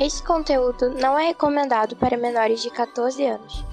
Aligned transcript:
Este 0.00 0.22
conteúdo 0.22 0.90
não 0.90 1.18
é 1.18 1.26
recomendado 1.26 1.96
para 1.96 2.16
menores 2.16 2.62
de 2.62 2.70
14 2.70 3.26
anos. 3.26 3.64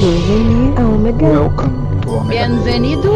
Bienvenue 0.00 0.74
à 0.76 0.86
Omega. 0.86 1.26
Welcome 1.26 2.00
to 2.02 2.10
Omega. 2.10 2.46
Bienvenido 2.46 3.14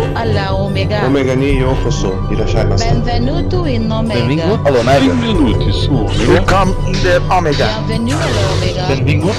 Omega. 0.59 1.07
Omega 1.07 1.37
ni 1.37 1.59
yokoso. 1.59 2.15
Irashai 2.31 2.65
masu. 2.65 2.85
Benvenuto 2.87 3.67
in 3.67 3.93
Omega. 3.93 4.21
Benvingut 4.21 4.67
all'Omega. 4.67 5.01
Benvenuti 5.01 5.73
su 5.73 5.95
Omega. 5.95 6.33
Welcome 6.33 6.75
in 6.87 7.03
the 7.03 7.21
Omega. 7.29 7.67
Bienvenido 7.87 8.17
alla 8.17 8.53
Omega. 8.53 8.87
Benvingut. 8.89 9.33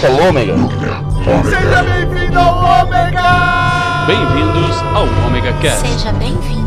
Seja 1.50 1.84
bem-vindo 1.84 2.40
ao 2.40 2.86
Omega! 2.86 3.64
Bem-vindos 4.06 4.78
ao 4.94 5.08
Omega 5.28 5.54
Cast. 5.62 5.88
Seja 5.88 6.12
bem-vindo 6.14 6.63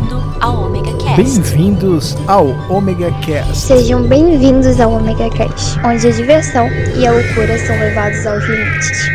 ao 0.47 0.67
Omega 0.67 0.93
Cast. 0.99 1.17
Bem-vindos 1.17 2.17
ao 2.29 2.47
Omega 2.71 3.11
Cast. 3.21 3.57
Sejam 3.57 4.05
bem-vindos 4.05 4.79
ao 4.79 4.93
Omega 4.93 5.29
Cast, 5.31 5.77
onde 5.85 6.07
a 6.07 6.13
diversão 6.13 6.69
e 6.97 7.05
a 7.05 7.11
loucura 7.11 7.59
são 7.59 7.77
levados 7.77 8.25
aos 8.25 8.45
limites. 8.45 9.11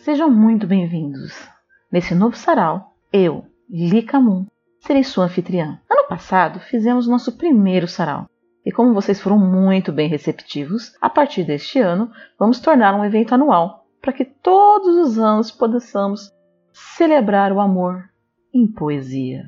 Sejam 0.00 0.30
muito 0.30 0.66
bem-vindos. 0.66 1.46
Nesse 1.92 2.14
novo 2.14 2.34
sarau, 2.34 2.94
eu, 3.12 3.44
Lika 3.68 4.18
Moon, 4.18 4.46
serei 4.78 5.04
sua 5.04 5.26
anfitriã. 5.26 5.78
Ano 5.90 6.08
passado 6.08 6.58
fizemos 6.58 7.06
nosso 7.06 7.36
primeiro 7.36 7.86
sarau. 7.86 8.26
E 8.64 8.72
como 8.72 8.94
vocês 8.94 9.20
foram 9.20 9.38
muito 9.38 9.92
bem 9.92 10.08
receptivos, 10.08 10.94
a 11.02 11.10
partir 11.10 11.44
deste 11.44 11.78
ano 11.80 12.10
vamos 12.38 12.60
tornar 12.60 12.94
um 12.94 13.04
evento 13.04 13.34
anual 13.34 13.84
para 14.00 14.14
que 14.14 14.24
todos 14.24 14.96
os 14.96 15.18
anos 15.18 15.50
possamos 15.50 16.32
celebrar 16.72 17.52
o 17.52 17.60
amor 17.60 18.08
em 18.54 18.66
poesia. 18.66 19.44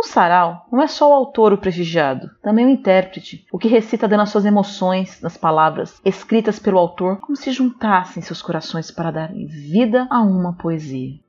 Um 0.00 0.02
sarau 0.02 0.66
não 0.72 0.80
é 0.80 0.86
só 0.86 1.10
o 1.10 1.12
autor 1.12 1.52
o 1.52 1.58
prestigiado, 1.58 2.30
também 2.42 2.64
o 2.64 2.70
intérprete, 2.70 3.46
o 3.52 3.58
que 3.58 3.68
recita 3.68 4.08
dando 4.08 4.22
as 4.22 4.30
suas 4.30 4.46
emoções 4.46 5.20
nas 5.20 5.36
palavras 5.36 6.00
escritas 6.02 6.58
pelo 6.58 6.78
autor, 6.78 7.18
como 7.18 7.36
se 7.36 7.52
juntassem 7.52 8.22
seus 8.22 8.40
corações 8.40 8.90
para 8.90 9.10
dar 9.10 9.30
vida 9.30 10.08
a 10.08 10.22
uma 10.22 10.54
poesia. 10.54 11.20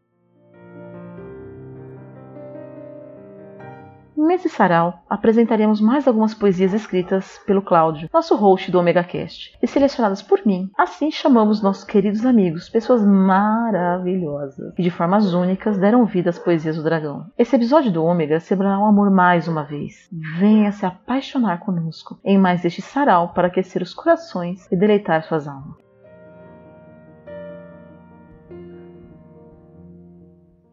Nesse 4.23 4.47
sarau, 4.49 5.01
apresentaremos 5.09 5.81
mais 5.81 6.07
algumas 6.07 6.35
poesias 6.35 6.75
escritas 6.75 7.39
pelo 7.43 7.59
Cláudio, 7.59 8.07
nosso 8.13 8.35
host 8.35 8.69
do 8.69 8.77
Omega 8.77 9.03
Cast, 9.03 9.57
e 9.59 9.65
selecionadas 9.65 10.21
por 10.21 10.45
mim. 10.45 10.69
Assim 10.77 11.09
chamamos 11.09 11.59
nossos 11.59 11.83
queridos 11.83 12.23
amigos, 12.23 12.69
pessoas 12.69 13.03
maravilhosas, 13.03 14.75
que 14.75 14.83
de 14.83 14.91
formas 14.91 15.33
únicas 15.33 15.79
deram 15.79 16.05
vida 16.05 16.29
às 16.29 16.37
poesias 16.37 16.75
do 16.75 16.83
dragão. 16.83 17.25
Esse 17.35 17.55
episódio 17.55 17.91
do 17.91 18.05
Ômega 18.05 18.39
celebrará 18.39 18.77
o 18.77 18.85
amor 18.85 19.09
mais 19.09 19.47
uma 19.47 19.63
vez. 19.63 20.07
Venha 20.37 20.71
se 20.71 20.85
apaixonar 20.85 21.59
conosco 21.59 22.19
em 22.23 22.37
mais 22.37 22.63
este 22.63 22.83
sarau 22.83 23.29
para 23.29 23.47
aquecer 23.47 23.81
os 23.81 23.91
corações 23.91 24.71
e 24.71 24.75
deleitar 24.75 25.23
suas 25.23 25.47
almas. 25.47 25.90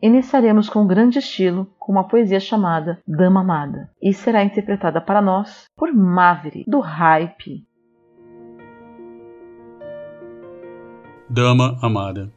Iniciaremos 0.01 0.69
com 0.69 0.87
grande 0.87 1.19
estilo 1.19 1.67
com 1.77 1.91
uma 1.91 2.07
poesia 2.07 2.39
chamada 2.39 3.03
Dama 3.05 3.41
Amada 3.41 3.91
e 4.01 4.15
será 4.15 4.45
interpretada 4.45 5.01
para 5.01 5.21
nós 5.21 5.65
por 5.77 5.93
Maveri, 5.93 6.65
do 6.69 6.79
Hype. 6.79 7.67
Dama 11.29 11.77
amada. 11.83 12.33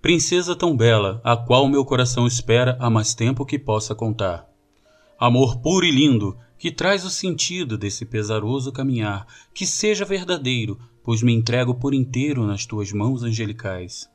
Princesa 0.00 0.54
tão 0.54 0.76
bela, 0.76 1.20
a 1.24 1.36
qual 1.36 1.66
meu 1.66 1.84
coração 1.84 2.28
espera 2.28 2.76
há 2.78 2.88
mais 2.88 3.12
tempo 3.12 3.44
que 3.44 3.58
possa 3.58 3.94
contar. 3.94 4.46
Amor 5.18 5.60
puro 5.60 5.84
e 5.84 5.90
lindo, 5.90 6.38
que 6.56 6.70
traz 6.70 7.04
o 7.04 7.10
sentido 7.10 7.76
desse 7.76 8.06
pesaroso 8.06 8.70
caminhar, 8.70 9.26
que 9.52 9.66
seja 9.66 10.04
verdadeiro, 10.04 10.78
pois 11.02 11.22
me 11.22 11.34
entrego 11.34 11.74
por 11.74 11.92
inteiro 11.92 12.46
nas 12.46 12.64
tuas 12.64 12.92
mãos 12.92 13.24
angelicais. 13.24 14.08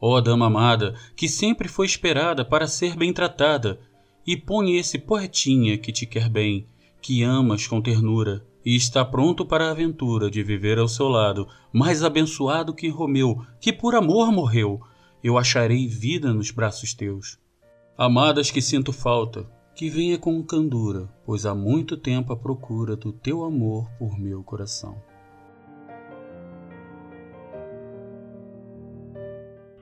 Ó 0.00 0.16
oh, 0.16 0.20
dama 0.20 0.46
amada, 0.46 0.94
que 1.14 1.28
sempre 1.28 1.68
foi 1.68 1.84
esperada 1.84 2.44
para 2.44 2.66
ser 2.66 2.96
bem 2.96 3.12
tratada, 3.12 3.78
e 4.26 4.36
põe 4.36 4.76
esse 4.76 4.98
poetinha 4.98 5.76
que 5.76 5.92
te 5.92 6.06
quer 6.06 6.28
bem, 6.28 6.66
que 7.02 7.22
amas 7.22 7.66
com 7.66 7.80
ternura, 7.80 8.44
e 8.64 8.74
está 8.76 9.04
pronto 9.04 9.44
para 9.44 9.66
a 9.66 9.70
aventura 9.70 10.30
de 10.30 10.42
viver 10.42 10.78
ao 10.78 10.88
seu 10.88 11.08
lado, 11.08 11.46
mais 11.72 12.02
abençoado 12.02 12.74
que 12.74 12.88
Romeu, 12.88 13.44
que 13.60 13.72
por 13.72 13.94
amor 13.94 14.32
morreu, 14.32 14.80
eu 15.22 15.36
acharei 15.36 15.86
vida 15.86 16.32
nos 16.32 16.50
braços 16.50 16.94
teus. 16.94 17.38
Amadas 17.96 18.50
que 18.50 18.62
sinto 18.62 18.92
falta, 18.92 19.46
que 19.74 19.90
venha 19.90 20.18
com 20.18 20.42
candura, 20.42 21.08
pois 21.24 21.44
há 21.44 21.54
muito 21.54 21.96
tempo 21.96 22.32
a 22.32 22.36
procura 22.36 22.96
do 22.96 23.12
teu 23.12 23.44
amor 23.44 23.88
por 23.98 24.18
meu 24.18 24.42
coração. 24.42 24.96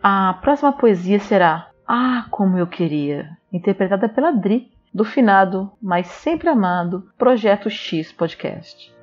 A 0.03 0.34
próxima 0.34 0.72
poesia 0.72 1.19
será 1.19 1.70
Ah, 1.86 2.26
como 2.31 2.56
eu 2.59 2.66
queria, 2.66 3.36
interpretada 3.53 4.09
pela 4.09 4.31
Dri, 4.31 4.70
do 4.92 5.04
finado, 5.04 5.72
mas 5.81 6.06
sempre 6.06 6.48
amado, 6.48 7.10
Projeto 7.16 7.69
X 7.70 8.12
Podcast. 8.12 8.94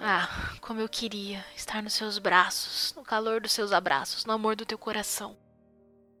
Ah, 0.00 0.28
como 0.60 0.80
eu 0.80 0.88
queria 0.88 1.44
estar 1.56 1.82
nos 1.82 1.94
seus 1.94 2.18
braços, 2.18 2.94
no 2.96 3.02
calor 3.02 3.40
dos 3.40 3.52
seus 3.52 3.72
abraços, 3.72 4.24
no 4.24 4.32
amor 4.32 4.54
do 4.54 4.64
teu 4.64 4.78
coração. 4.78 5.36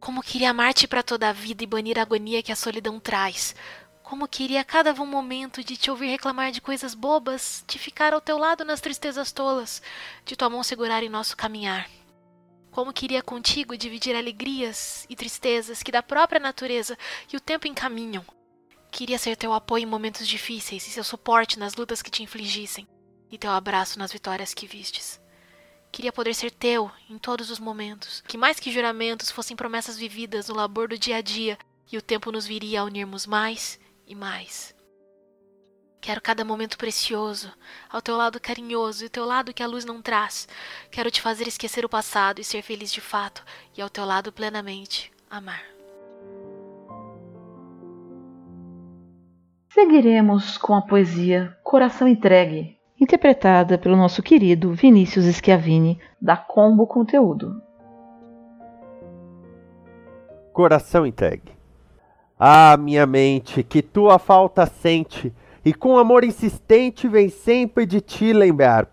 Como 0.00 0.22
queria 0.22 0.50
amar-te 0.50 0.86
para 0.86 1.02
toda 1.02 1.28
a 1.28 1.32
vida 1.32 1.64
e 1.64 1.66
banir 1.66 1.98
a 1.98 2.02
agonia 2.02 2.42
que 2.42 2.52
a 2.52 2.56
solidão 2.56 3.00
traz. 3.00 3.54
Como 4.14 4.28
queria 4.28 4.60
a 4.60 4.64
cada 4.64 4.92
um 5.02 5.06
momento 5.06 5.64
de 5.64 5.76
te 5.76 5.90
ouvir 5.90 6.06
reclamar 6.06 6.52
de 6.52 6.60
coisas 6.60 6.94
bobas, 6.94 7.64
de 7.66 7.80
ficar 7.80 8.12
ao 8.12 8.20
teu 8.20 8.38
lado 8.38 8.64
nas 8.64 8.80
tristezas 8.80 9.32
tolas, 9.32 9.82
de 10.24 10.36
tua 10.36 10.48
mão 10.48 10.62
segurar 10.62 11.02
em 11.02 11.08
nosso 11.08 11.36
caminhar. 11.36 11.90
Como 12.70 12.92
queria 12.92 13.24
contigo 13.24 13.76
dividir 13.76 14.14
alegrias 14.14 15.04
e 15.10 15.16
tristezas 15.16 15.82
que 15.82 15.90
da 15.90 16.00
própria 16.00 16.38
natureza 16.38 16.96
e 17.32 17.36
o 17.36 17.40
tempo 17.40 17.66
encaminham. 17.66 18.24
Queria 18.88 19.18
ser 19.18 19.34
teu 19.34 19.52
apoio 19.52 19.82
em 19.82 19.86
momentos 19.86 20.28
difíceis 20.28 20.86
e 20.86 20.90
seu 20.90 21.02
suporte 21.02 21.58
nas 21.58 21.74
lutas 21.74 22.00
que 22.00 22.10
te 22.10 22.22
infligissem, 22.22 22.86
e 23.32 23.36
teu 23.36 23.50
abraço 23.50 23.98
nas 23.98 24.12
vitórias 24.12 24.54
que 24.54 24.64
vistes. 24.64 25.20
Queria 25.90 26.12
poder 26.12 26.34
ser 26.34 26.52
teu 26.52 26.88
em 27.10 27.18
todos 27.18 27.50
os 27.50 27.58
momentos, 27.58 28.22
que 28.28 28.38
mais 28.38 28.60
que 28.60 28.70
juramentos 28.70 29.32
fossem 29.32 29.56
promessas 29.56 29.98
vividas 29.98 30.48
no 30.48 30.54
labor 30.54 30.86
do 30.86 30.96
dia 30.96 31.16
a 31.16 31.20
dia, 31.20 31.58
e 31.90 31.98
o 31.98 32.02
tempo 32.02 32.30
nos 32.30 32.46
viria 32.46 32.80
a 32.80 32.84
unirmos 32.84 33.26
mais 33.26 33.82
e 34.06 34.14
mais. 34.14 34.74
Quero 36.00 36.20
cada 36.20 36.44
momento 36.44 36.76
precioso, 36.76 37.50
ao 37.88 38.02
teu 38.02 38.14
lado 38.16 38.38
carinhoso 38.38 39.04
e 39.04 39.06
ao 39.06 39.10
teu 39.10 39.24
lado 39.24 39.54
que 39.54 39.62
a 39.62 39.66
luz 39.66 39.86
não 39.86 40.02
traz. 40.02 40.46
Quero 40.90 41.10
te 41.10 41.22
fazer 41.22 41.48
esquecer 41.48 41.82
o 41.82 41.88
passado 41.88 42.40
e 42.40 42.44
ser 42.44 42.60
feliz 42.60 42.92
de 42.92 43.00
fato, 43.00 43.42
e 43.74 43.80
ao 43.80 43.88
teu 43.88 44.04
lado 44.04 44.30
plenamente 44.30 45.10
amar. 45.30 45.62
Seguiremos 49.70 50.58
com 50.58 50.74
a 50.74 50.82
poesia 50.82 51.56
Coração 51.64 52.06
Entregue, 52.06 52.78
interpretada 53.00 53.78
pelo 53.78 53.96
nosso 53.96 54.22
querido 54.22 54.72
Vinícius 54.74 55.24
Schiavini, 55.24 55.98
da 56.20 56.36
Combo 56.36 56.86
Conteúdo. 56.86 57.60
Coração 60.52 61.04
Entregue. 61.06 61.63
Ah, 62.46 62.76
minha 62.76 63.06
mente, 63.06 63.62
que 63.62 63.80
tua 63.80 64.18
falta 64.18 64.66
sente, 64.66 65.32
e 65.64 65.72
com 65.72 65.96
amor 65.96 66.24
insistente 66.24 67.08
vem 67.08 67.30
sempre 67.30 67.86
de 67.86 68.02
ti 68.02 68.34
lembrar. 68.34 68.86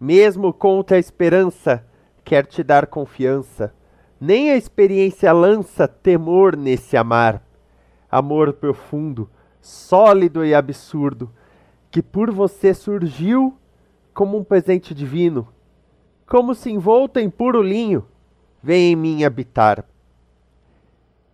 Mesmo 0.00 0.50
contra 0.50 0.96
a 0.96 0.98
esperança, 0.98 1.84
quer 2.24 2.46
te 2.46 2.62
dar 2.62 2.86
confiança, 2.86 3.74
nem 4.18 4.50
a 4.50 4.56
experiência 4.56 5.30
lança 5.30 5.86
temor 5.86 6.56
nesse 6.56 6.96
amar. 6.96 7.46
Amor 8.10 8.54
profundo, 8.54 9.28
sólido 9.60 10.42
e 10.42 10.54
absurdo, 10.54 11.30
que 11.90 12.00
por 12.00 12.30
você 12.30 12.72
surgiu 12.72 13.58
como 14.14 14.38
um 14.38 14.42
presente 14.42 14.94
divino, 14.94 15.46
como 16.26 16.54
se 16.54 16.70
envolto 16.70 17.20
em 17.20 17.28
puro 17.28 17.60
linho, 17.60 18.06
vem 18.62 18.92
em 18.92 18.96
mim 18.96 19.22
habitar. 19.22 19.84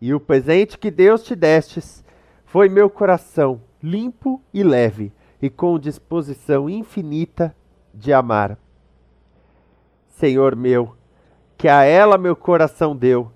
E 0.00 0.14
o 0.14 0.20
presente 0.20 0.78
que 0.78 0.90
Deus 0.90 1.22
te 1.22 1.36
destes 1.36 2.02
foi 2.44 2.68
meu 2.68 2.88
coração, 2.88 3.60
limpo 3.82 4.42
e 4.52 4.62
leve, 4.62 5.12
e 5.42 5.50
com 5.50 5.78
disposição 5.78 6.68
infinita 6.68 7.54
de 7.92 8.12
amar. 8.12 8.58
Senhor 10.08 10.56
meu, 10.56 10.96
que 11.56 11.68
a 11.68 11.84
ela 11.84 12.16
meu 12.16 12.34
coração 12.34 12.96
deu, 12.96 13.30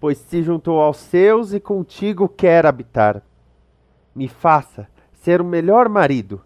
pois 0.00 0.18
se 0.18 0.42
juntou 0.42 0.80
aos 0.80 0.96
seus 0.96 1.52
e 1.52 1.60
contigo 1.60 2.28
quer 2.28 2.64
habitar. 2.64 3.22
Me 4.14 4.28
faça 4.28 4.88
ser 5.12 5.40
o 5.40 5.44
melhor 5.44 5.88
marido, 5.88 6.42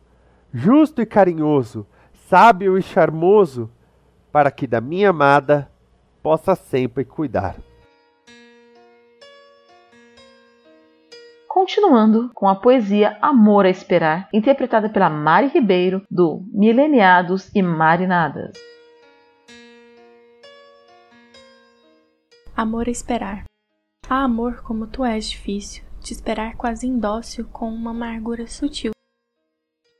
justo 0.52 1.00
e 1.00 1.06
carinhoso, 1.06 1.86
sábio 2.28 2.76
e 2.76 2.82
charmoso, 2.82 3.70
para 4.32 4.50
que 4.50 4.66
da 4.66 4.80
minha 4.80 5.10
amada 5.10 5.70
possa 6.22 6.54
sempre 6.54 7.04
cuidar. 7.04 7.56
Continuando 11.52 12.30
com 12.32 12.46
a 12.46 12.54
poesia 12.54 13.18
Amor 13.20 13.66
a 13.66 13.70
Esperar, 13.70 14.28
interpretada 14.32 14.88
pela 14.88 15.10
Mari 15.10 15.48
Ribeiro, 15.48 16.06
do 16.08 16.48
Mileniados 16.52 17.50
e 17.52 17.60
Marinadas. 17.60 18.56
Amor 22.56 22.86
a 22.86 22.90
esperar. 22.92 23.42
Há 24.08 24.22
amor 24.22 24.62
como 24.62 24.86
tu 24.86 25.04
és 25.04 25.28
difícil, 25.28 25.82
te 25.98 26.12
esperar 26.12 26.54
quase 26.56 26.86
indócil 26.86 27.44
com 27.48 27.68
uma 27.74 27.90
amargura 27.90 28.46
sutil. 28.46 28.92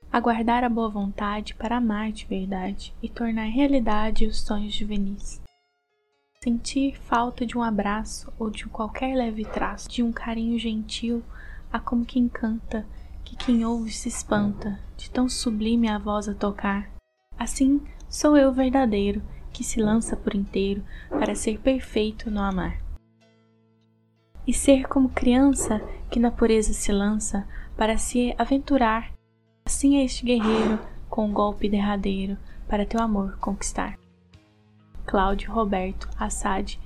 Aguardar 0.09 0.63
a 0.63 0.69
boa 0.69 0.87
vontade 0.87 1.53
para 1.55 1.75
amar 1.75 2.13
de 2.13 2.25
verdade 2.25 2.95
e 3.03 3.09
tornar 3.09 3.47
realidade 3.47 4.25
os 4.25 4.39
sonhos 4.39 4.73
juvenis. 4.73 5.41
Sentir 6.41 6.97
falta 6.97 7.45
de 7.45 7.57
um 7.57 7.61
abraço 7.61 8.31
ou 8.39 8.49
de 8.49 8.65
qualquer 8.67 9.15
leve 9.15 9.43
traço 9.43 9.89
de 9.89 10.01
um 10.01 10.13
carinho 10.13 10.57
gentil 10.57 11.21
há 11.71 11.79
como 11.79 12.05
que 12.05 12.19
encanta, 12.19 12.85
que 13.23 13.35
quem 13.35 13.65
ouve 13.65 13.91
se 13.91 14.09
espanta, 14.09 14.79
de 14.97 15.09
tão 15.09 15.29
sublime 15.29 15.87
a 15.87 15.97
voz 15.97 16.27
a 16.27 16.33
tocar. 16.33 16.89
Assim 17.37 17.81
sou 18.09 18.37
eu 18.37 18.51
verdadeiro, 18.51 19.21
que 19.53 19.63
se 19.63 19.81
lança 19.81 20.15
por 20.15 20.35
inteiro 20.35 20.83
para 21.09 21.35
ser 21.35 21.59
perfeito 21.59 22.29
no 22.29 22.41
amar. 22.41 22.79
E 24.45 24.53
ser 24.53 24.87
como 24.87 25.09
criança 25.09 25.81
que 26.09 26.19
na 26.19 26.31
pureza 26.31 26.73
se 26.73 26.91
lança 26.91 27.47
para 27.77 27.97
se 27.97 28.35
aventurar, 28.37 29.11
assim 29.65 29.97
é 29.97 30.03
este 30.03 30.25
guerreiro 30.25 30.79
com 31.09 31.29
o 31.29 31.33
golpe 31.33 31.69
derradeiro 31.69 32.37
para 32.67 32.85
teu 32.85 33.01
amor 33.01 33.37
conquistar. 33.37 33.97
Cláudio 35.05 35.51
Roberto 35.51 36.07
Assad 36.17 36.77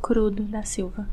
Crudo 0.00 0.44
da 0.44 0.62
Silva 0.62 1.08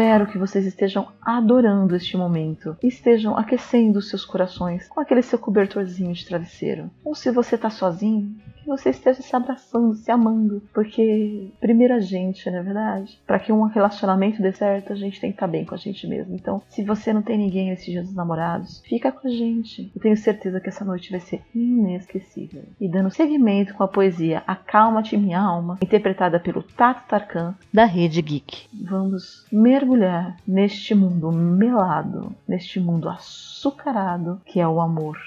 Espero 0.00 0.26
que 0.26 0.38
vocês 0.38 0.64
estejam 0.64 1.08
adorando 1.20 1.94
este 1.94 2.16
momento 2.16 2.74
e 2.82 2.88
estejam 2.88 3.36
aquecendo 3.36 4.00
seus 4.00 4.24
corações 4.24 4.88
com 4.88 4.98
aquele 4.98 5.20
seu 5.20 5.38
cobertorzinho 5.38 6.14
de 6.14 6.24
travesseiro. 6.24 6.90
Ou 7.04 7.14
se 7.14 7.30
você 7.30 7.56
está 7.56 7.68
sozinho, 7.68 8.34
você 8.70 8.90
esteja 8.90 9.20
se 9.20 9.34
abraçando, 9.34 9.94
se 9.94 10.10
amando, 10.10 10.62
porque 10.72 11.50
primeiro 11.60 11.94
a 11.94 12.00
gente, 12.00 12.48
não 12.50 12.58
é 12.58 12.62
verdade? 12.62 13.20
Para 13.26 13.38
que 13.38 13.52
um 13.52 13.64
relacionamento 13.64 14.40
dê 14.40 14.52
certo, 14.52 14.92
a 14.92 14.96
gente 14.96 15.20
tem 15.20 15.30
que 15.30 15.36
estar 15.36 15.48
bem 15.48 15.64
com 15.64 15.74
a 15.74 15.78
gente 15.78 16.06
mesmo. 16.06 16.34
Então, 16.34 16.62
se 16.68 16.84
você 16.84 17.12
não 17.12 17.22
tem 17.22 17.36
ninguém 17.36 17.70
nesse 17.70 17.90
dia 17.90 18.02
dos 18.02 18.14
namorados, 18.14 18.80
fica 18.86 19.10
com 19.10 19.26
a 19.26 19.30
gente. 19.30 19.90
Eu 19.94 20.00
tenho 20.00 20.16
certeza 20.16 20.60
que 20.60 20.68
essa 20.68 20.84
noite 20.84 21.10
vai 21.10 21.20
ser 21.20 21.42
inesquecível. 21.54 22.62
E 22.80 22.88
dando 22.88 23.10
seguimento 23.10 23.74
com 23.74 23.82
a 23.82 23.88
poesia 23.88 24.42
Acalma-te 24.46 25.16
minha 25.16 25.40
alma, 25.40 25.78
interpretada 25.82 26.38
pelo 26.38 26.62
Tato 26.62 27.08
Tarkan 27.08 27.54
da 27.72 27.84
Rede 27.84 28.22
Geek. 28.22 28.68
Vamos 28.72 29.46
mergulhar 29.50 30.36
neste 30.46 30.94
mundo 30.94 31.32
melado, 31.32 32.34
neste 32.46 32.78
mundo 32.78 33.08
açucarado 33.08 34.40
que 34.44 34.60
é 34.60 34.68
o 34.68 34.80
amor. 34.80 35.18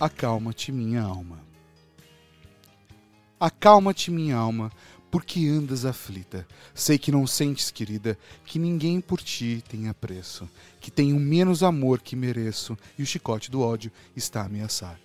Acalma-te, 0.00 0.70
minha 0.70 1.02
alma. 1.02 1.40
Acalma-te, 3.40 4.12
minha 4.12 4.36
alma, 4.36 4.70
porque 5.10 5.48
andas 5.48 5.84
aflita. 5.84 6.46
Sei 6.72 6.96
que 6.96 7.10
não 7.10 7.26
sentes, 7.26 7.72
querida, 7.72 8.16
que 8.44 8.60
ninguém 8.60 9.00
por 9.00 9.20
ti 9.20 9.62
tem 9.68 9.88
apreço, 9.88 10.48
que 10.80 10.92
tenho 10.92 11.18
menos 11.18 11.64
amor 11.64 12.00
que 12.00 12.14
mereço 12.14 12.78
e 12.96 13.02
o 13.02 13.06
chicote 13.06 13.50
do 13.50 13.60
ódio 13.60 13.90
está 14.14 14.42
a 14.42 14.46
ameaçar. 14.46 15.00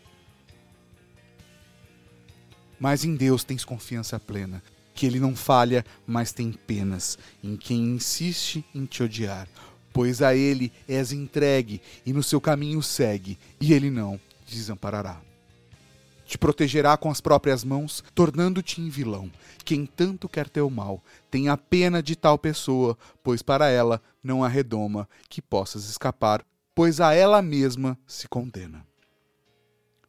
Mas 2.80 3.04
em 3.04 3.16
Deus 3.16 3.44
tens 3.44 3.66
confiança 3.66 4.20
plena, 4.20 4.62
que 4.94 5.08
Ele 5.08 5.20
não 5.20 5.36
falha, 5.36 5.84
mas 6.06 6.32
tem 6.32 6.52
penas 6.52 7.18
em 7.44 7.58
quem 7.58 7.96
insiste 7.96 8.64
em 8.76 8.86
te 8.86 9.02
odiar. 9.02 9.48
Pois 9.92 10.22
a 10.22 10.36
Ele 10.36 10.72
és 10.88 11.12
entregue 11.12 11.82
e 12.06 12.14
no 12.14 12.22
seu 12.22 12.40
caminho 12.40 12.82
segue, 12.84 13.40
e 13.60 13.74
Ele 13.74 13.90
não 13.90 14.20
desamparará. 14.54 15.22
Te 16.26 16.38
protegerá 16.38 16.96
com 16.96 17.12
as 17.12 17.20
próprias 17.20 17.64
mãos, 17.64 18.04
tornando-te 18.16 18.82
em 18.82 18.90
vilão. 18.90 19.30
Quem 19.66 19.86
tanto 19.86 20.30
quer 20.30 20.50
teu 20.50 20.70
mal, 20.70 21.04
tenha 21.30 21.58
pena 21.58 22.02
de 22.02 22.16
tal 22.16 22.38
pessoa, 22.38 22.98
pois 23.22 23.42
para 23.42 23.70
ela 23.70 24.02
não 24.24 24.44
há 24.44 24.48
redoma 24.48 25.08
que 25.30 25.42
possas 25.42 25.90
escapar, 25.90 26.46
pois 26.74 27.02
a 27.02 27.14
ela 27.14 27.42
mesma 27.42 27.98
se 28.08 28.28
condena. 28.28 28.86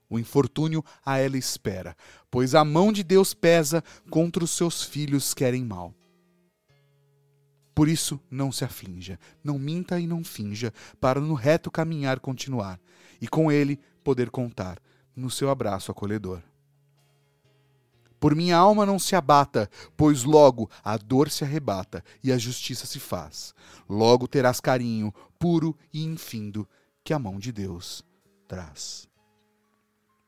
O 0.08 0.18
infortúnio 0.18 0.84
a 1.04 1.18
ela 1.18 1.36
espera, 1.36 1.96
pois 2.30 2.54
a 2.54 2.64
mão 2.64 2.92
de 2.92 3.02
Deus 3.02 3.34
pesa 3.34 3.82
contra 4.08 4.44
os 4.44 4.52
seus 4.52 4.82
filhos 4.82 5.34
querem 5.34 5.64
mal. 5.64 5.92
Por 7.74 7.88
isso, 7.88 8.20
não 8.30 8.52
se 8.52 8.64
aflinja, 8.64 9.18
não 9.42 9.58
minta 9.58 9.98
e 9.98 10.06
não 10.06 10.22
finja, 10.22 10.72
para 11.00 11.20
no 11.20 11.34
reto 11.34 11.70
caminhar 11.70 12.20
continuar, 12.20 12.78
e 13.20 13.26
com 13.26 13.50
ele 13.50 13.80
poder 14.04 14.30
contar 14.30 14.78
no 15.16 15.30
seu 15.30 15.50
abraço 15.50 15.90
acolhedor. 15.90 16.40
Por 18.20 18.34
minha 18.34 18.56
alma 18.56 18.86
não 18.86 18.98
se 18.98 19.14
abata, 19.14 19.68
pois 19.96 20.24
logo 20.24 20.70
a 20.82 20.96
dor 20.96 21.28
se 21.28 21.44
arrebata 21.44 22.02
e 22.22 22.32
a 22.32 22.38
justiça 22.38 22.86
se 22.86 22.98
faz. 22.98 23.54
Logo 23.88 24.26
terás 24.26 24.60
carinho 24.60 25.12
puro 25.38 25.76
e 25.92 26.04
infindo 26.04 26.66
que 27.02 27.12
a 27.12 27.18
mão 27.18 27.38
de 27.38 27.52
Deus 27.52 28.02
traz. 28.48 29.06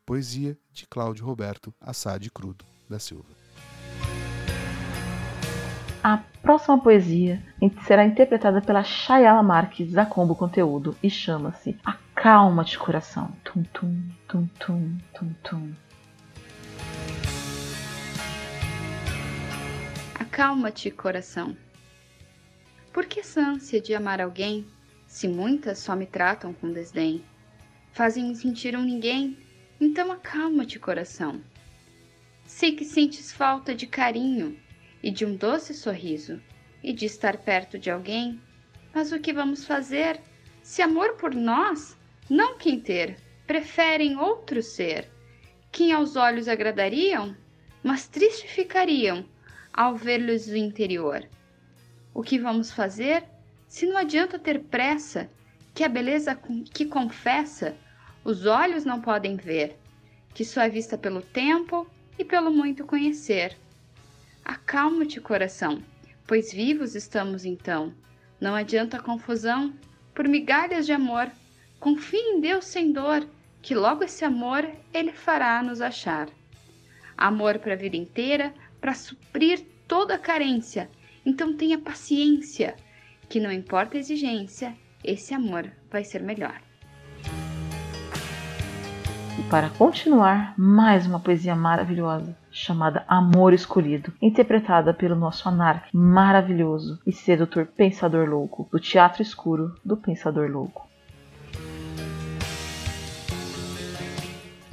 Poesia 0.05 0.58
de 0.73 0.87
Cláudio 0.87 1.25
Roberto 1.25 1.75
Assad 1.81 2.28
Crudo 2.31 2.67
da 2.88 2.99
Silva. 2.99 3.31
A 6.05 6.19
próxima 6.43 6.78
poesia 6.81 7.43
será 7.87 8.05
interpretada 8.05 8.61
pela 8.61 8.85
Chayala 8.85 9.42
Marques 9.42 9.90
da 9.90 10.06
Combo 10.06 10.37
Conteúdo 10.37 10.95
e 11.02 11.11
chama-se 11.11 11.76
Acalma-te 12.26 12.76
Coração. 12.76 13.30
Tum 13.45 13.62
tum, 13.73 14.02
tum 14.26 14.49
tum, 14.59 14.99
tum 15.14 15.33
tum. 15.45 15.75
Acalma-te, 20.18 20.90
coração. 20.90 21.56
Por 22.92 23.06
que 23.06 23.21
essa 23.21 23.40
ânsia 23.40 23.80
de 23.80 23.95
amar 23.95 24.21
alguém, 24.21 24.66
se 25.06 25.28
muitas 25.28 25.78
só 25.78 25.95
me 25.95 26.04
tratam 26.04 26.52
com 26.52 26.73
desdém? 26.73 27.25
Fazem-me 27.92 28.35
sentir 28.35 28.76
um 28.76 28.83
ninguém, 28.83 29.38
então 29.80 30.11
acalma-te, 30.11 30.80
coração. 30.80 31.40
Sei 32.45 32.75
que 32.75 32.85
sentes 32.85 33.33
falta 33.33 33.73
de 33.73 33.87
carinho, 33.87 34.59
e 35.00 35.12
de 35.12 35.25
um 35.25 35.37
doce 35.37 35.73
sorriso 35.73 36.42
e 36.83 36.92
de 36.92 37.06
estar 37.06 37.37
perto 37.37 37.78
de 37.78 37.88
alguém. 37.88 38.42
Mas 38.92 39.12
o 39.12 39.21
que 39.21 39.33
vamos 39.33 39.64
fazer? 39.64 40.21
Se 40.61 40.83
amor 40.83 41.12
por 41.12 41.33
nós, 41.33 41.97
não 42.28 42.59
quem 42.59 42.80
ter, 42.80 43.16
preferem 43.47 44.16
outro 44.16 44.62
ser, 44.62 45.09
quem 45.71 45.92
aos 45.92 46.16
olhos 46.16 46.49
agradariam, 46.49 47.37
mas 47.83 48.09
triste 48.09 48.49
ficariam 48.49 49.25
ao 49.73 49.95
ver-lhes 49.95 50.47
o 50.49 50.56
interior. 50.56 51.28
O 52.12 52.23
que 52.23 52.38
vamos 52.38 52.73
fazer? 52.73 53.25
Se 53.68 53.87
não 53.87 53.97
adianta 53.97 54.38
ter 54.38 54.61
pressa, 54.61 55.30
que 55.75 55.85
a 55.85 55.88
beleza 55.88 56.35
que 56.73 56.87
confessa 56.87 57.76
os 58.25 58.47
olhos 58.47 58.85
não 58.85 59.00
podem 59.00 59.37
ver, 59.37 59.78
que 60.35 60.45
só 60.45 60.62
é 60.62 60.68
vista 60.68 60.97
pelo 60.97 61.21
tempo 61.21 61.87
e 62.18 62.25
pelo 62.25 62.50
muito 62.50 62.87
conhecer. 62.87 63.56
Acalma-te, 64.45 65.21
coração, 65.21 65.83
pois 66.26 66.52
vivos 66.52 66.95
estamos 66.95 67.45
então. 67.45 67.95
Não 68.40 68.54
adianta 68.54 68.99
confusão 68.99 69.75
por 70.14 70.26
migalhas 70.26 70.87
de 70.87 70.92
amor. 70.92 71.30
Confie 71.78 72.16
em 72.16 72.40
Deus 72.40 72.64
sem 72.64 72.92
dor, 72.92 73.26
que 73.62 73.75
logo 73.75 74.04
esse 74.04 74.25
amor 74.25 74.68
ele 74.92 75.12
fará 75.12 75.62
nos 75.62 75.80
achar. 75.80 76.28
Amor 77.16 77.59
para 77.59 77.75
a 77.75 77.76
vida 77.76 77.97
inteira, 77.97 78.52
para 78.80 78.95
suprir 78.95 79.64
toda 79.87 80.14
a 80.14 80.18
carência. 80.18 80.90
Então 81.25 81.56
tenha 81.56 81.78
paciência, 81.78 82.76
que 83.28 83.40
não 83.40 83.50
importa 83.50 83.97
a 83.97 84.00
exigência, 84.00 84.76
esse 85.02 85.35
amor 85.35 85.71
vai 85.90 86.04
ser 86.04 86.23
melhor. 86.23 86.61
E 89.38 89.42
para 89.50 89.68
continuar, 89.71 90.54
mais 90.56 91.06
uma 91.06 91.21
poesia 91.21 91.54
maravilhosa 91.54 92.37
chamada 92.50 93.04
Amor 93.06 93.52
Escolhido, 93.52 94.12
interpretada 94.23 94.95
pelo 94.95 95.14
nosso 95.14 95.47
anarque 95.47 95.95
maravilhoso 95.95 96.99
e 97.06 97.12
sedutor 97.12 97.66
Pensador 97.66 98.26
Louco, 98.26 98.66
do 98.73 98.80
Teatro 98.80 99.21
Escuro 99.21 99.75
do 99.85 99.95
Pensador 99.95 100.50
Louco. 100.50 100.88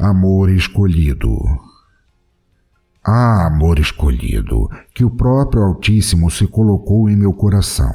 Amor 0.06 0.50
Escolhido 0.50 1.34
Ah, 3.02 3.46
amor 3.46 3.80
escolhido, 3.80 4.70
que 4.94 5.06
o 5.06 5.10
próprio 5.10 5.64
Altíssimo 5.64 6.30
se 6.30 6.46
colocou 6.46 7.10
em 7.10 7.16
meu 7.16 7.32
coração 7.32 7.94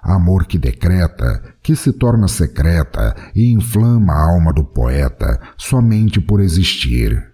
amor 0.00 0.46
que 0.46 0.56
decreta, 0.56 1.42
que 1.60 1.74
se 1.74 1.92
torna 1.92 2.28
secreta 2.28 3.16
e 3.34 3.50
inflama 3.50 4.12
a 4.12 4.30
alma 4.30 4.52
do 4.52 4.62
poeta 4.62 5.40
somente 5.56 6.20
por 6.20 6.40
existir. 6.40 7.32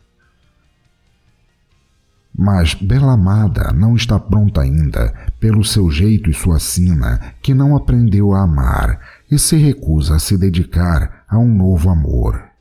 Mas 2.34 2.72
Bela 2.72 3.12
Amada 3.12 3.74
não 3.74 3.94
está 3.94 4.18
pronta 4.18 4.62
ainda, 4.62 5.12
pelo 5.38 5.62
seu 5.62 5.90
jeito 5.90 6.30
e 6.30 6.34
sua 6.34 6.58
sina, 6.58 7.34
que 7.42 7.52
não 7.52 7.76
aprendeu 7.76 8.32
a 8.32 8.44
amar 8.44 8.98
e 9.30 9.38
se 9.38 9.58
recusa 9.58 10.16
a 10.16 10.18
se 10.18 10.38
dedicar 10.38 11.24
a 11.28 11.38
um 11.38 11.54
novo 11.54 11.90
amor. 11.90 12.51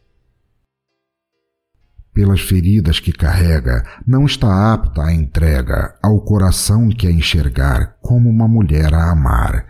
Pelas 2.13 2.41
feridas 2.41 2.99
que 2.99 3.13
carrega, 3.13 3.85
não 4.05 4.25
está 4.25 4.73
apta 4.73 5.01
à 5.01 5.13
entrega 5.13 5.95
ao 6.03 6.19
coração 6.21 6.89
que 6.89 7.07
a 7.07 7.11
enxergar 7.11 7.95
como 8.01 8.29
uma 8.29 8.49
mulher 8.49 8.93
a 8.93 9.11
amar, 9.11 9.65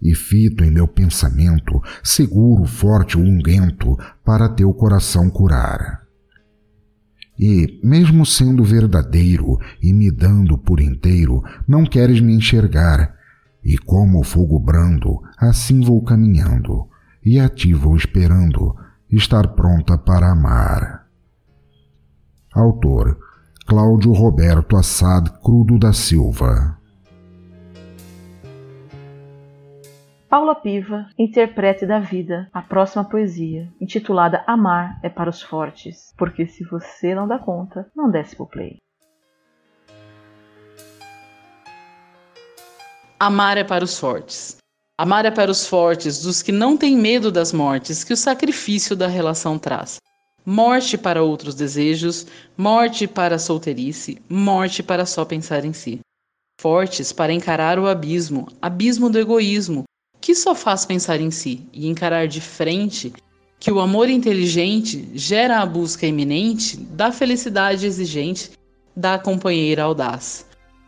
e 0.00 0.14
fito 0.14 0.62
em 0.62 0.70
meu 0.70 0.86
pensamento, 0.86 1.80
seguro, 2.04 2.66
forte, 2.66 3.18
unguento, 3.18 3.96
para 4.22 4.50
teu 4.50 4.72
coração 4.74 5.30
curar. 5.30 6.02
E, 7.38 7.80
mesmo 7.82 8.26
sendo 8.26 8.62
verdadeiro 8.64 9.58
e 9.82 9.92
me 9.92 10.10
dando 10.10 10.58
por 10.58 10.80
inteiro, 10.80 11.42
não 11.66 11.84
queres 11.84 12.20
me 12.20 12.34
enxergar, 12.34 13.14
e 13.64 13.78
como 13.78 14.20
o 14.20 14.24
fogo 14.24 14.60
brando, 14.60 15.20
assim 15.38 15.80
vou 15.80 16.02
caminhando, 16.02 16.86
e 17.24 17.40
a 17.40 17.48
ti 17.48 17.72
vou 17.72 17.96
esperando, 17.96 18.76
estar 19.10 19.48
pronta 19.54 19.96
para 19.96 20.30
amar. 20.30 21.07
Autor 22.54 23.18
Cláudio 23.66 24.10
Roberto 24.12 24.74
Assad 24.74 25.28
Crudo 25.42 25.78
da 25.78 25.92
Silva 25.92 26.78
Paula 30.30 30.54
Piva, 30.54 31.06
interprete 31.18 31.84
da 31.84 31.98
vida 31.98 32.48
a 32.50 32.62
próxima 32.62 33.04
poesia, 33.04 33.70
intitulada 33.78 34.42
Amar 34.46 34.98
é 35.02 35.10
para 35.10 35.28
os 35.28 35.42
fortes, 35.42 36.14
porque 36.16 36.46
se 36.46 36.64
você 36.64 37.14
não 37.14 37.28
dá 37.28 37.38
conta, 37.38 37.86
não 37.94 38.10
desce 38.10 38.34
pro 38.34 38.46
play. 38.46 38.78
Amar 43.20 43.58
é 43.58 43.64
para 43.64 43.84
os 43.84 43.98
fortes. 43.98 44.56
Amar 44.96 45.26
é 45.26 45.30
para 45.30 45.50
os 45.50 45.66
fortes, 45.66 46.22
dos 46.22 46.42
que 46.42 46.52
não 46.52 46.76
têm 46.78 46.96
medo 46.96 47.30
das 47.30 47.52
mortes 47.52 48.04
que 48.04 48.12
o 48.12 48.16
sacrifício 48.16 48.96
da 48.96 49.06
relação 49.06 49.58
traz. 49.58 49.98
Morte 50.50 50.96
para 50.96 51.22
outros 51.22 51.54
desejos, 51.54 52.26
morte 52.56 53.06
para 53.06 53.36
a 53.36 53.38
solteirice, 53.38 54.16
morte 54.30 54.82
para 54.82 55.04
só 55.04 55.22
pensar 55.22 55.62
em 55.62 55.74
si. 55.74 56.00
Fortes 56.58 57.12
para 57.12 57.34
encarar 57.34 57.78
o 57.78 57.86
abismo, 57.86 58.48
abismo 58.62 59.10
do 59.10 59.18
egoísmo, 59.18 59.84
que 60.22 60.34
só 60.34 60.54
faz 60.54 60.86
pensar 60.86 61.20
em 61.20 61.30
si 61.30 61.66
e 61.70 61.86
encarar 61.86 62.26
de 62.26 62.40
frente 62.40 63.12
que 63.60 63.70
o 63.70 63.78
amor 63.78 64.08
inteligente 64.08 65.10
gera 65.12 65.58
a 65.60 65.66
busca 65.66 66.06
iminente 66.06 66.78
da 66.78 67.12
felicidade 67.12 67.84
exigente 67.84 68.52
da 68.96 69.18
companheira 69.18 69.82
audaz. 69.82 70.46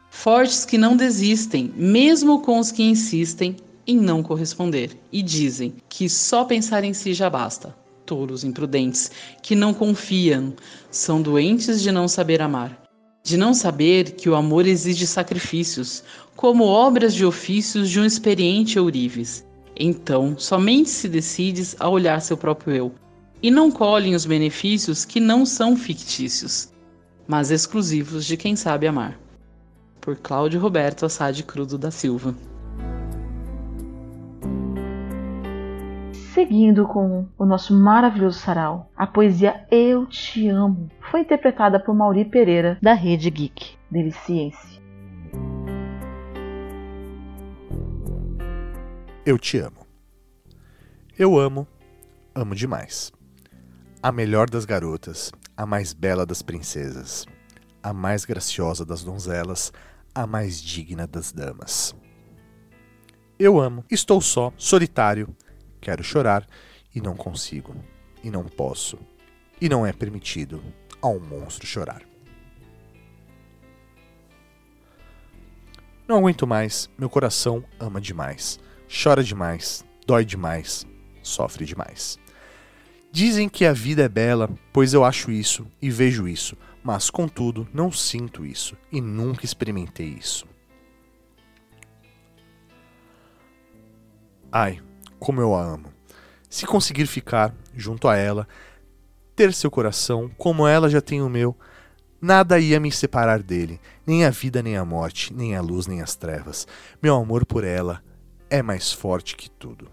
Fortes 0.08 0.64
que 0.64 0.78
não 0.78 0.96
desistem, 0.96 1.70
mesmo 1.76 2.40
com 2.40 2.58
os 2.58 2.72
que 2.72 2.82
insistem 2.82 3.56
em 3.86 3.98
não 3.98 4.22
corresponder, 4.22 4.96
e 5.12 5.20
dizem 5.20 5.74
que 5.86 6.08
só 6.08 6.46
pensar 6.46 6.82
em 6.82 6.94
si 6.94 7.12
já 7.12 7.28
basta. 7.28 7.78
Tolos 8.10 8.42
imprudentes, 8.42 9.10
que 9.40 9.54
não 9.54 9.72
confiam, 9.72 10.52
são 10.90 11.22
doentes 11.22 11.80
de 11.80 11.92
não 11.92 12.08
saber 12.08 12.42
amar 12.42 12.80
de 13.22 13.36
não 13.36 13.52
saber 13.52 14.12
que 14.12 14.28
o 14.28 14.34
amor 14.34 14.66
exige 14.66 15.06
sacrifícios, 15.06 16.02
como 16.34 16.64
obras 16.64 17.14
de 17.14 17.24
ofícios 17.24 17.90
de 17.90 18.00
um 18.00 18.04
experiente 18.04 18.78
ourives. 18.78 19.46
Então, 19.78 20.36
somente 20.38 20.90
se 20.90 21.08
decides 21.08 21.76
a 21.78 21.88
olhar 21.88 22.20
seu 22.20 22.36
próprio 22.36 22.74
eu, 22.74 22.94
e 23.42 23.50
não 23.50 23.70
colhem 23.70 24.14
os 24.14 24.26
benefícios 24.26 25.04
que 25.04 25.20
não 25.20 25.46
são 25.46 25.76
fictícios, 25.76 26.70
mas 27.26 27.50
exclusivos 27.50 28.24
de 28.24 28.36
quem 28.36 28.56
sabe 28.56 28.86
amar. 28.86 29.18
Por 30.00 30.16
Cláudio 30.16 30.60
Roberto 30.60 31.06
Assad 31.06 31.42
Crudo 31.44 31.78
da 31.78 31.90
Silva. 31.90 32.34
Seguindo 36.50 36.84
com 36.84 37.28
o 37.38 37.46
nosso 37.46 37.72
maravilhoso 37.72 38.40
sarau, 38.40 38.90
a 38.96 39.06
poesia 39.06 39.64
Eu 39.70 40.04
Te 40.04 40.48
Amo 40.48 40.90
foi 41.08 41.20
interpretada 41.20 41.78
por 41.78 41.94
Mauri 41.94 42.24
Pereira, 42.24 42.76
da 42.82 42.92
Rede 42.92 43.30
Geek. 43.30 43.78
Deliciem-se. 43.88 44.82
Eu 49.24 49.38
te 49.38 49.58
amo. 49.58 49.86
Eu 51.16 51.38
amo, 51.38 51.68
amo 52.34 52.52
demais. 52.52 53.12
A 54.02 54.10
melhor 54.10 54.50
das 54.50 54.64
garotas, 54.64 55.30
a 55.56 55.64
mais 55.64 55.92
bela 55.92 56.26
das 56.26 56.42
princesas, 56.42 57.26
a 57.80 57.92
mais 57.92 58.24
graciosa 58.24 58.84
das 58.84 59.04
donzelas, 59.04 59.72
a 60.12 60.26
mais 60.26 60.60
digna 60.60 61.06
das 61.06 61.30
damas. 61.30 61.94
Eu 63.38 63.60
amo, 63.60 63.84
estou 63.88 64.20
só, 64.20 64.52
solitário, 64.56 65.32
Quero 65.80 66.04
chorar 66.04 66.46
e 66.94 67.00
não 67.00 67.16
consigo, 67.16 67.74
e 68.22 68.30
não 68.30 68.44
posso, 68.44 68.98
e 69.60 69.68
não 69.68 69.86
é 69.86 69.92
permitido 69.92 70.62
a 71.00 71.08
um 71.08 71.20
monstro 71.20 71.66
chorar. 71.66 72.02
Não 76.06 76.18
aguento 76.18 76.46
mais, 76.46 76.90
meu 76.98 77.08
coração 77.08 77.64
ama 77.78 78.00
demais, 78.00 78.58
chora 79.02 79.22
demais, 79.22 79.84
dói 80.06 80.24
demais, 80.24 80.84
sofre 81.22 81.64
demais. 81.64 82.18
Dizem 83.12 83.48
que 83.48 83.64
a 83.64 83.72
vida 83.72 84.02
é 84.02 84.08
bela, 84.08 84.50
pois 84.72 84.92
eu 84.92 85.04
acho 85.04 85.30
isso 85.30 85.66
e 85.80 85.90
vejo 85.90 86.28
isso, 86.28 86.56
mas 86.82 87.10
contudo 87.10 87.68
não 87.72 87.90
sinto 87.92 88.44
isso 88.44 88.76
e 88.90 89.00
nunca 89.00 89.44
experimentei 89.44 90.06
isso. 90.06 90.46
Ai, 94.50 94.82
como 95.20 95.40
eu 95.40 95.54
a 95.54 95.62
amo. 95.62 95.92
Se 96.48 96.66
conseguir 96.66 97.06
ficar 97.06 97.54
junto 97.76 98.08
a 98.08 98.16
ela, 98.16 98.48
ter 99.36 99.52
seu 99.52 99.70
coração 99.70 100.28
como 100.36 100.66
ela 100.66 100.90
já 100.90 101.00
tem 101.00 101.22
o 101.22 101.28
meu, 101.28 101.56
nada 102.20 102.58
ia 102.58 102.80
me 102.80 102.90
separar 102.90 103.42
dele, 103.42 103.80
nem 104.04 104.24
a 104.24 104.30
vida, 104.30 104.62
nem 104.62 104.76
a 104.76 104.84
morte, 104.84 105.32
nem 105.32 105.54
a 105.54 105.60
luz, 105.60 105.86
nem 105.86 106.02
as 106.02 106.16
trevas. 106.16 106.66
Meu 107.00 107.14
amor 107.14 107.46
por 107.46 107.62
ela 107.62 108.02
é 108.48 108.62
mais 108.62 108.92
forte 108.92 109.36
que 109.36 109.48
tudo. 109.48 109.88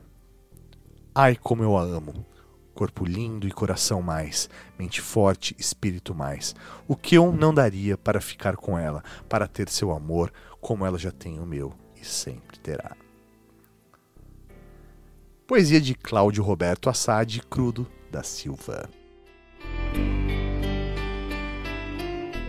Ai, 1.14 1.36
como 1.36 1.62
eu 1.62 1.78
a 1.78 1.82
amo! 1.84 2.26
Corpo 2.74 3.06
lindo 3.06 3.48
e 3.48 3.52
coração 3.52 4.04
mais, 4.04 4.48
mente 4.78 5.02
forte, 5.02 5.56
espírito 5.58 6.14
mais. 6.14 6.56
O 6.88 6.96
que 6.96 7.16
eu 7.16 7.32
não 7.32 7.52
daria 7.52 7.98
para 7.98 8.22
ficar 8.22 8.56
com 8.56 8.78
ela, 8.78 9.04
para 9.28 9.48
ter 9.48 9.68
seu 9.68 9.92
amor 9.92 10.32
como 10.62 10.86
ela 10.86 10.98
já 10.98 11.12
tem 11.12 11.40
o 11.40 11.46
meu 11.46 11.74
e 12.00 12.06
sempre 12.06 12.60
terá. 12.60 12.96
Poesia 15.48 15.80
de 15.80 15.96
Cláudio 15.96 16.44
Roberto 16.44 16.90
Assad 16.90 17.40
Crudo 17.50 17.88
da 18.12 18.22
Silva. 18.22 18.90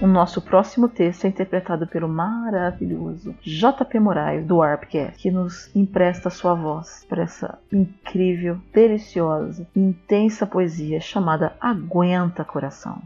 O 0.02 0.06
nosso 0.08 0.42
próximo 0.42 0.88
texto 0.88 1.24
é 1.24 1.28
interpretado 1.28 1.86
pelo 1.86 2.08
maravilhoso 2.08 3.36
JP 3.40 4.00
Moraes, 4.00 4.44
do 4.44 4.60
Arpcast, 4.60 5.16
que 5.16 5.30
nos 5.30 5.70
empresta 5.76 6.28
sua 6.28 6.54
voz 6.54 7.06
para 7.08 7.22
essa 7.22 7.60
incrível, 7.72 8.60
deliciosa, 8.74 9.64
intensa 9.76 10.44
poesia 10.44 11.00
chamada 11.00 11.54
Aguenta 11.60 12.44
Coração. 12.44 13.00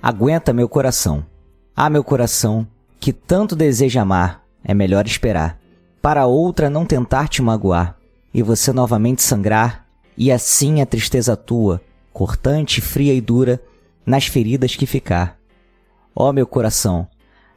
Aguenta 0.00 0.52
meu 0.52 0.68
coração. 0.68 1.26
Ah, 1.74 1.90
meu 1.90 2.04
coração, 2.04 2.64
que 3.00 3.12
tanto 3.12 3.56
deseja 3.56 4.02
amar, 4.02 4.43
é 4.64 4.72
melhor 4.72 5.06
esperar. 5.06 5.60
Para 6.00 6.26
outra 6.26 6.70
não 6.70 6.84
tentar 6.84 7.28
te 7.28 7.42
magoar, 7.42 7.96
e 8.32 8.42
você 8.42 8.72
novamente 8.72 9.22
sangrar, 9.22 9.86
e 10.16 10.32
assim 10.32 10.80
a 10.80 10.86
tristeza 10.86 11.36
tua, 11.36 11.80
cortante, 12.12 12.80
fria 12.80 13.14
e 13.14 13.20
dura, 13.20 13.60
nas 14.04 14.26
feridas 14.26 14.74
que 14.74 14.86
ficar. 14.86 15.38
Ó 16.14 16.28
oh, 16.28 16.32
meu 16.32 16.46
coração, 16.46 17.06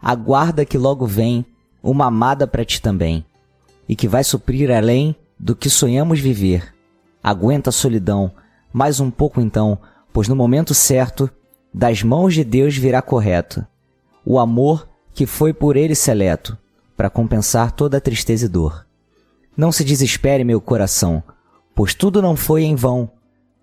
aguarda 0.01 0.65
que 0.65 0.77
logo 0.77 1.05
vem 1.05 1.45
uma 1.81 2.05
amada 2.05 2.45
para 2.45 2.65
ti 2.65 2.81
também, 2.81 3.25
e 3.87 3.95
que 3.95 4.07
vai 4.07 4.23
suprir 4.23 4.69
além 4.71 5.15
do 5.39 5.55
que 5.55 5.69
sonhamos 5.69 6.19
viver. 6.19 6.73
Aguenta 7.23 7.69
a 7.69 7.73
solidão, 7.73 8.31
Mais 8.73 8.99
um 8.99 9.09
pouco 9.09 9.39
então, 9.39 9.79
pois 10.11 10.27
no 10.27 10.35
momento 10.35 10.73
certo, 10.73 11.29
das 11.73 12.03
mãos 12.03 12.33
de 12.33 12.43
Deus 12.43 12.75
virá 12.75 13.01
correto 13.01 13.65
o 14.29 14.37
amor 14.39 14.89
que 15.13 15.25
foi 15.25 15.53
por 15.53 15.77
ele 15.77 15.95
seleto, 15.95 16.57
para 16.97 17.09
compensar 17.09 17.71
toda 17.71 17.97
a 17.97 18.01
tristeza 18.01 18.45
e 18.45 18.49
dor. 18.49 18.85
Não 19.55 19.71
se 19.71 19.83
desespere, 19.83 20.43
meu 20.43 20.59
coração, 20.59 21.23
pois 21.75 21.93
tudo 21.93 22.21
não 22.21 22.35
foi 22.35 22.63
em 22.63 22.75
vão. 22.75 23.09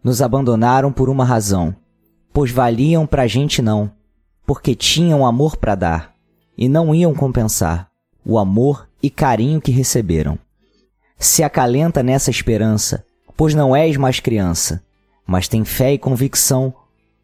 Nos 0.03 0.23
abandonaram 0.23 0.93
por 0.93 1.09
uma 1.09 1.25
razão, 1.25 1.75
pois 2.33 2.51
valiam 2.51 3.07
pra 3.07 3.27
gente 3.27 3.61
não, 3.61 3.91
porque 4.47 4.75
tinham 4.75 5.27
amor 5.27 5.57
para 5.57 5.75
dar, 5.75 6.15
e 6.57 6.69
não 6.69 6.95
iam 6.95 7.13
compensar 7.13 7.91
o 8.25 8.39
amor 8.39 8.89
e 9.03 9.11
carinho 9.11 9.61
que 9.61 9.73
receberam. 9.73 10.39
Se 11.19 11.43
acalenta 11.43 12.03
nessa 12.03 12.31
esperança, 12.31 13.05
pois 13.37 13.55
não 13.55 13.75
és 13.75 13.97
mais 13.97 14.21
criança, 14.21 14.83
mas 15.27 15.49
tem 15.49 15.65
fé 15.65 15.93
e 15.93 15.99
convicção, 15.99 16.73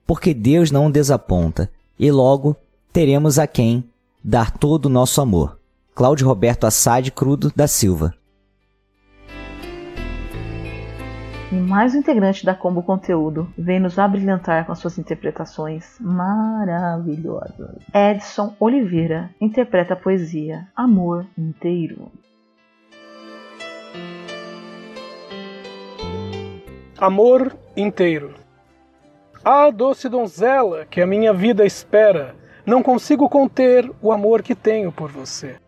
porque 0.07 0.35
Deus 0.35 0.71
não 0.71 0.91
desaponta, 0.91 1.71
e 1.99 2.11
logo 2.11 2.57
teremos 2.93 3.39
a 3.39 3.47
quem 3.47 3.85
dar 4.23 4.51
todo 4.51 4.87
o 4.87 4.91
nosso 4.91 5.21
amor. 5.21 5.60
Cláudio 6.01 6.27
Roberto 6.27 6.67
Assad 6.67 7.11
Crudo 7.11 7.53
da 7.55 7.69
Silva. 7.69 8.15
E 11.53 11.55
mais 11.57 11.95
um 11.95 11.99
integrante 11.99 12.43
da 12.43 12.55
Combo 12.55 12.83
Conteúdo 12.83 13.53
vem 13.59 13.79
nos 13.79 13.99
abrilhantar 13.99 14.65
com 14.65 14.75
suas 14.75 14.97
interpretações 14.97 15.99
maravilhosas. 16.01 17.77
Edson 17.93 18.57
Oliveira 18.59 19.29
interpreta 19.39 19.93
a 19.93 19.97
poesia 19.97 20.67
Amor 20.75 21.27
Inteiro. 21.37 22.11
Amor 26.97 27.55
inteiro. 27.77 28.33
Ah, 29.45 29.71
doce 29.71 30.09
donzela, 30.09 30.87
que 30.87 31.03
a 31.03 31.07
minha 31.07 31.35
vida 31.35 31.67
espera, 31.67 32.35
não 32.65 32.83
consigo 32.83 33.29
conter 33.29 33.93
o 34.01 34.11
amor 34.11 34.41
que 34.41 34.55
tenho 34.55 34.91
por 34.91 35.11
você. 35.11 35.59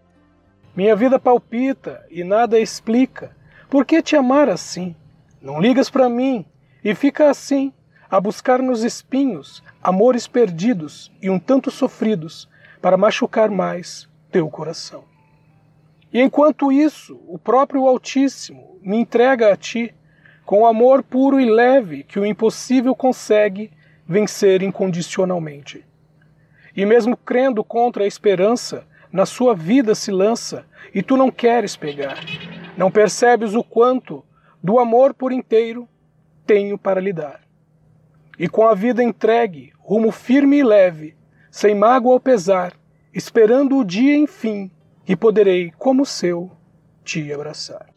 Minha 0.75 0.97
vida 0.97 1.19
palpita 1.19 2.03
e 2.11 2.25
nada 2.25 2.59
explica. 2.59 3.37
Por 3.69 3.85
que 3.85 4.01
te 4.01 4.17
amar 4.17 4.49
assim? 4.49 4.97
Não 5.41 5.61
ligas 5.61 5.91
para 5.91 6.09
mim 6.09 6.47
e 6.83 6.95
fica 6.95 7.29
assim, 7.29 7.73
a 8.11 8.19
buscar 8.19 8.61
nos 8.61 8.83
espinhos 8.83 9.63
amores 9.83 10.27
perdidos 10.27 11.13
e 11.21 11.29
um 11.29 11.39
tanto 11.39 11.71
sofridos 11.71 12.49
para 12.81 12.97
machucar 12.97 13.51
mais 13.51 14.09
teu 14.31 14.49
coração. 14.49 15.05
E 16.11 16.21
enquanto 16.21 16.73
isso, 16.73 17.21
o 17.27 17.39
próprio 17.39 17.87
Altíssimo 17.87 18.79
me 18.83 18.97
entrega 18.97 19.53
a 19.53 19.57
ti 19.57 19.95
com 20.45 20.63
o 20.63 20.67
amor 20.67 21.03
puro 21.03 21.39
e 21.39 21.51
leve 21.51 22.03
que 22.03 22.19
o 22.19 22.25
impossível 22.27 22.95
consegue 22.95 23.71
vencer 24.07 24.63
incondicionalmente. 24.63 25.85
E 26.75 26.87
mesmo 26.87 27.17
crendo 27.17 27.63
contra 27.63 28.05
a 28.05 28.07
esperança, 28.07 28.87
na 29.13 29.27
sua 29.27 29.55
vida 29.55 29.95
se 29.95 30.11
lança 30.11 30.65
e 30.95 31.03
tu 31.03 31.17
não 31.17 31.31
queres 31.31 31.77
pegar. 31.77 32.19
Não 32.77 32.91
percebes 32.91 33.55
o 33.55 33.63
quanto 33.63 34.25
do 34.63 34.79
amor 34.79 35.13
por 35.13 35.33
inteiro 35.33 35.87
tenho 36.47 36.79
para 36.79 37.01
lhe 37.01 37.13
dar. 37.13 37.43
E 38.39 38.49
com 38.49 38.67
a 38.67 38.75
vida 38.75 39.03
entregue, 39.03 39.73
rumo 39.79 40.11
firme 40.11 40.59
e 40.59 40.65
leve, 40.65 41.15
sem 41.51 41.75
mágoa 41.75 42.15
ou 42.15 42.21
pesar, 42.21 42.73
esperando 43.13 43.77
o 43.77 43.85
dia 43.85 44.17
enfim, 44.17 44.71
que 45.05 45.15
poderei, 45.15 45.71
como 45.77 46.07
seu, 46.07 46.51
te 47.05 47.33
abraçar. 47.33 47.92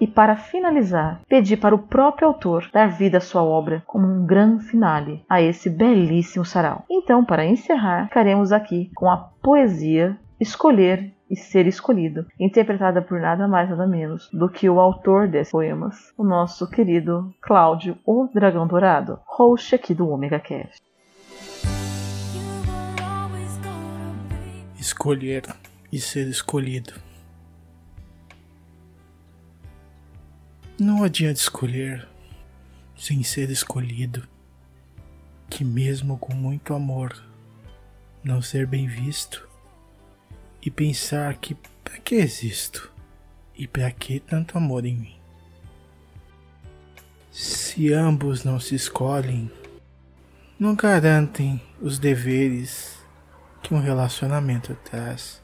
E 0.00 0.06
para 0.06 0.34
finalizar, 0.34 1.20
pedi 1.28 1.58
para 1.58 1.74
o 1.74 1.78
próprio 1.78 2.26
autor 2.26 2.70
dar 2.72 2.88
vida 2.88 3.18
à 3.18 3.20
sua 3.20 3.42
obra 3.42 3.82
como 3.86 4.06
um 4.06 4.24
grande 4.24 4.64
finale 4.64 5.22
a 5.28 5.42
esse 5.42 5.68
belíssimo 5.68 6.42
sarau. 6.42 6.86
Então, 6.90 7.22
para 7.22 7.44
encerrar, 7.44 8.06
ficaremos 8.06 8.50
aqui 8.50 8.90
com 8.94 9.10
a 9.10 9.18
poesia 9.42 10.18
Escolher 10.40 11.12
e 11.28 11.36
Ser 11.36 11.66
Escolhido, 11.66 12.26
interpretada 12.40 13.02
por 13.02 13.20
nada 13.20 13.46
mais 13.46 13.68
nada 13.68 13.86
menos 13.86 14.30
do 14.32 14.48
que 14.48 14.70
o 14.70 14.80
autor 14.80 15.28
desses 15.28 15.52
poemas, 15.52 16.14
o 16.16 16.24
nosso 16.24 16.68
querido 16.70 17.32
Cláudio, 17.42 17.98
o 18.06 18.26
Dragão 18.32 18.66
Dourado, 18.66 19.20
host 19.26 19.74
aqui 19.74 19.92
do 19.92 20.08
Omega 20.08 20.40
Cast. 20.40 20.80
Escolher 24.78 25.42
e 25.92 26.00
ser 26.00 26.26
escolhido. 26.26 27.09
Não 30.80 31.04
adianta 31.04 31.38
escolher 31.38 32.08
sem 32.96 33.22
ser 33.22 33.50
escolhido, 33.50 34.26
que 35.50 35.62
mesmo 35.62 36.16
com 36.16 36.34
muito 36.34 36.72
amor, 36.72 37.22
não 38.24 38.40
ser 38.40 38.66
bem 38.66 38.86
visto 38.86 39.46
e 40.62 40.70
pensar 40.70 41.34
que 41.34 41.54
para 41.84 41.98
que 41.98 42.14
existo 42.14 42.90
e 43.54 43.66
para 43.66 43.90
que 43.90 44.20
tanto 44.20 44.56
amor 44.56 44.86
em 44.86 44.96
mim. 44.96 45.16
Se 47.30 47.92
ambos 47.92 48.42
não 48.42 48.58
se 48.58 48.74
escolhem, 48.74 49.52
não 50.58 50.74
garantem 50.74 51.60
os 51.78 51.98
deveres 51.98 52.96
que 53.62 53.74
um 53.74 53.80
relacionamento 53.82 54.74
traz. 54.82 55.42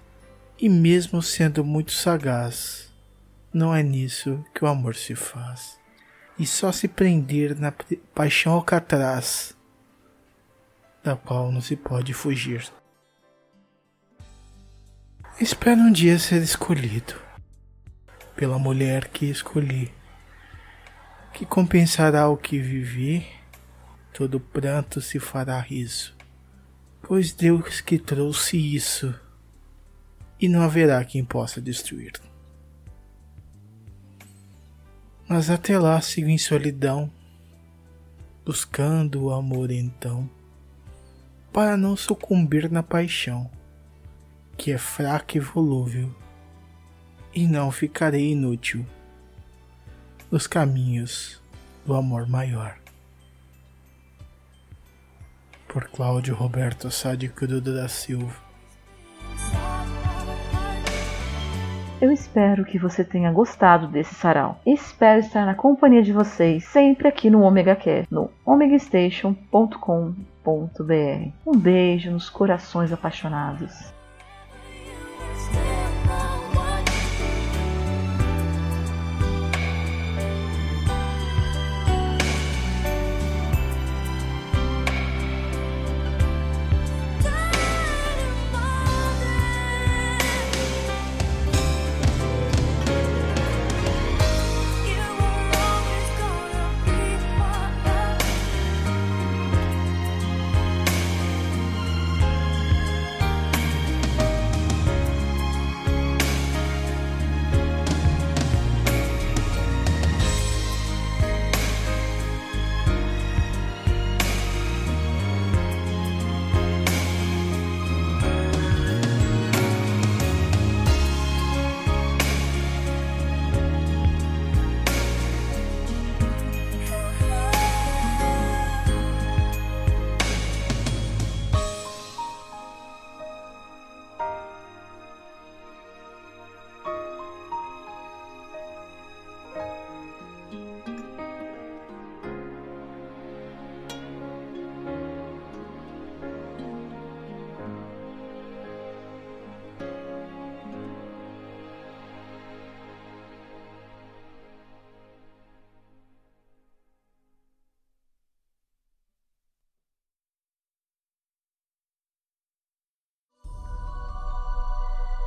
E 0.59 0.67
mesmo 0.67 1.21
sendo 1.21 1.63
muito 1.63 1.93
sagaz, 1.93 2.86
não 3.53 3.75
é 3.75 3.83
nisso 3.83 4.45
que 4.55 4.65
o 4.65 4.69
amor 4.69 4.95
se 4.95 5.15
faz. 5.15 5.79
E 6.39 6.47
só 6.47 6.71
se 6.71 6.87
prender 6.87 7.59
na 7.59 7.73
paixão 8.15 8.53
alcatraz, 8.53 9.57
da 11.03 11.17
qual 11.17 11.51
não 11.51 11.61
se 11.61 11.77
pode 11.77 12.13
fugir. 12.13 12.71
Espero 15.41 15.81
um 15.81 15.93
dia 15.93 16.19
ser 16.19 16.43
escolhido 16.43 17.15
pela 18.35 18.59
mulher 18.59 19.09
que 19.09 19.27
escolhi, 19.27 19.91
que 21.33 21.47
compensará 21.47 22.29
o 22.29 22.37
que 22.37 22.59
vivi, 22.59 23.27
todo 24.13 24.41
pranto 24.41 25.01
se 25.01 25.19
fará 25.19 25.59
riso, 25.61 26.15
pois 27.03 27.33
Deus 27.33 27.81
que 27.81 27.99
trouxe 27.99 28.57
isso, 28.57 29.15
e 30.41 30.49
não 30.49 30.63
haverá 30.63 31.03
quem 31.05 31.25
possa 31.25 31.61
destruir. 31.61 32.13
Mas 35.29 35.51
até 35.51 35.77
lá 35.77 36.01
sigo 36.01 36.29
em 36.29 36.39
solidão, 36.39 37.11
buscando 38.45 39.25
o 39.25 39.33
amor 39.33 39.73
então, 39.73 40.31
para 41.53 41.77
não 41.77 41.97
sucumbir 41.97 42.71
na 42.71 42.83
paixão, 42.83 43.51
que 44.57 44.71
é 44.71 44.79
fraca 44.79 45.37
e 45.37 45.41
volúvel, 45.41 46.15
e 47.35 47.47
não 47.47 47.73
ficarei 47.73 48.31
inútil 48.31 48.87
nos 50.31 50.47
caminhos 50.47 51.43
do 51.85 51.95
amor 51.95 52.29
maior. 52.29 52.79
Por 55.67 55.89
Cláudio 55.89 56.37
Roberto 56.37 56.91
Sade 56.91 57.29
Crudo 57.29 57.75
da 57.75 57.89
Silva 57.89 58.46
Eu 61.99 62.13
espero 62.13 62.63
que 62.63 62.79
você 62.79 63.03
tenha 63.03 63.33
gostado 63.33 63.89
desse 63.89 64.15
sarau. 64.15 64.61
Espero 64.67 65.21
estar 65.21 65.47
na 65.47 65.55
companhia 65.55 66.03
de 66.03 66.13
vocês 66.13 66.63
sempre 66.65 67.09
aqui 67.09 67.31
no 67.31 67.43
Omega 67.43 67.75
Cast, 67.75 68.13
no 68.13 68.31
omegastation.com.br. 68.45 71.31
Um 71.47 71.59
beijo 71.59 72.11
nos 72.11 72.29
corações 72.29 72.93
apaixonados. 72.93 73.96